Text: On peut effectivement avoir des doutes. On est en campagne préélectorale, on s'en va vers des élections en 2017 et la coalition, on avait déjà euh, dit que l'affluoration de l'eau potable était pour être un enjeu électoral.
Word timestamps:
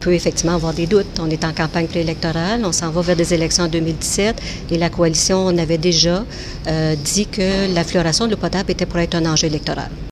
On 0.00 0.04
peut 0.04 0.14
effectivement 0.14 0.54
avoir 0.54 0.72
des 0.72 0.86
doutes. 0.86 1.20
On 1.20 1.28
est 1.28 1.44
en 1.44 1.52
campagne 1.52 1.86
préélectorale, 1.86 2.62
on 2.64 2.72
s'en 2.72 2.90
va 2.90 3.02
vers 3.02 3.16
des 3.16 3.34
élections 3.34 3.64
en 3.64 3.68
2017 3.68 4.40
et 4.70 4.78
la 4.78 4.88
coalition, 4.88 5.44
on 5.44 5.58
avait 5.58 5.76
déjà 5.76 6.24
euh, 6.68 6.96
dit 6.96 7.26
que 7.26 7.74
l'affluoration 7.74 8.24
de 8.24 8.30
l'eau 8.30 8.38
potable 8.38 8.70
était 8.70 8.86
pour 8.86 8.98
être 8.98 9.14
un 9.14 9.26
enjeu 9.26 9.48
électoral. 9.48 9.90